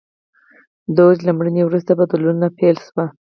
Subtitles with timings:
[0.97, 3.07] دوج له مړینې وروسته بدلونونه پیل شول.